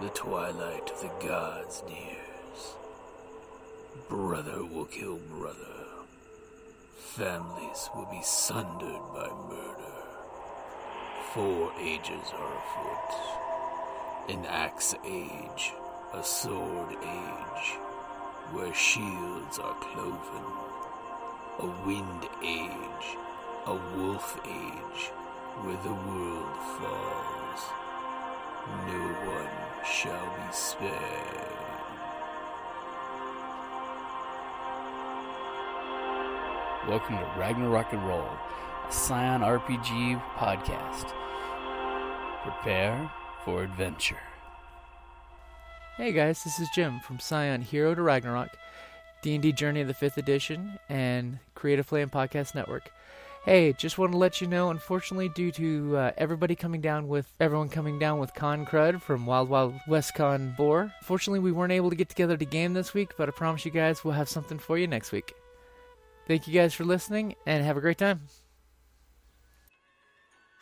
the 0.00 0.08
twilight 0.10 0.88
of 0.90 1.00
the 1.00 1.26
gods 1.26 1.82
nears, 1.88 2.76
brother 4.08 4.64
will 4.64 4.84
kill 4.84 5.16
brother. 5.16 5.74
Families 6.96 7.90
will 7.96 8.06
be 8.08 8.22
sundered 8.22 9.02
by 9.12 9.28
murder. 9.48 9.98
Four 11.34 11.72
ages 11.80 12.32
are 12.32 12.54
afoot. 12.58 13.10
An 14.28 14.46
axe 14.46 14.94
age, 15.04 15.72
a 16.14 16.22
sword 16.22 16.92
age, 16.92 17.68
where 18.52 18.72
shields 18.74 19.58
are 19.58 19.74
cloven. 19.80 20.44
A 21.58 21.66
wind 21.84 22.22
age, 22.44 23.16
a 23.66 23.74
wolf 23.96 24.40
age, 24.46 25.10
where 25.64 25.82
the 25.82 25.98
world 26.08 26.56
falls. 26.78 27.62
No 28.86 28.97
shall. 29.98 30.38
Welcome 36.88 37.18
to 37.18 37.32
Ragnarok 37.36 37.92
and 37.92 38.06
Roll, 38.06 38.28
a 38.88 38.92
Scion 38.92 39.40
RPG 39.40 40.22
podcast. 40.36 41.12
Prepare 42.44 43.10
for 43.44 43.64
adventure. 43.64 44.20
Hey 45.96 46.12
guys, 46.12 46.44
this 46.44 46.60
is 46.60 46.68
Jim 46.72 47.00
from 47.00 47.18
Scion 47.18 47.62
Hero 47.62 47.96
to 47.96 48.02
Ragnarok, 48.02 48.50
D&D 49.22 49.50
Journey 49.52 49.80
of 49.80 49.88
the 49.88 49.94
5th 49.94 50.16
Edition, 50.16 50.78
and 50.88 51.40
Creative 51.56 51.84
Flame 51.84 52.08
Podcast 52.08 52.54
Network. 52.54 52.92
Hey, 53.48 53.72
just 53.72 53.96
want 53.96 54.12
to 54.12 54.18
let 54.18 54.42
you 54.42 54.46
know, 54.46 54.68
unfortunately, 54.68 55.30
due 55.30 55.50
to 55.52 55.96
uh, 55.96 56.12
everybody 56.18 56.54
coming 56.54 56.82
down 56.82 57.08
with 57.08 57.32
everyone 57.40 57.70
coming 57.70 57.98
down 57.98 58.18
with 58.18 58.34
Con 58.34 58.66
Crud 58.66 59.00
from 59.00 59.24
Wild 59.24 59.48
Wild 59.48 59.74
West 59.88 60.14
Con 60.14 60.52
4, 60.54 60.92
unfortunately, 61.00 61.40
we 61.40 61.50
weren't 61.50 61.72
able 61.72 61.88
to 61.88 61.96
get 61.96 62.10
together 62.10 62.36
to 62.36 62.44
game 62.44 62.74
this 62.74 62.92
week, 62.92 63.12
but 63.16 63.26
I 63.26 63.32
promise 63.32 63.64
you 63.64 63.70
guys 63.70 64.04
we'll 64.04 64.12
have 64.12 64.28
something 64.28 64.58
for 64.58 64.76
you 64.76 64.86
next 64.86 65.12
week. 65.12 65.32
Thank 66.26 66.46
you 66.46 66.52
guys 66.52 66.74
for 66.74 66.84
listening, 66.84 67.36
and 67.46 67.64
have 67.64 67.78
a 67.78 67.80
great 67.80 67.96
time. 67.96 68.20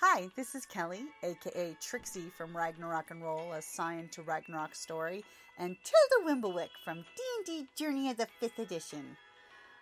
Hi, 0.01 0.29
this 0.37 0.55
is 0.55 0.65
Kelly, 0.65 1.07
aka 1.25 1.77
Trixie 1.81 2.31
from 2.39 2.57
Ragnarok 2.57 3.11
and 3.11 3.21
Roll, 3.21 3.53
a 3.53 3.63
Scion 3.63 4.09
to 4.13 4.23
Ragnarok 4.23 4.77
story, 4.77 5.25
and 5.59 5.77
Tilda 5.83 6.31
Wimblewick 6.31 6.71
from 6.85 7.05
D&D 7.17 7.67
Journey 7.75 8.11
of 8.11 8.17
the 8.17 8.29
5th 8.41 8.61
Edition. 8.61 9.17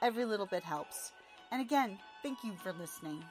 Every 0.00 0.24
little 0.24 0.46
bit 0.46 0.62
helps. 0.62 1.12
And 1.50 1.60
again, 1.60 1.98
thank 2.22 2.44
you 2.44 2.52
for 2.62 2.72
listening. 2.72 3.24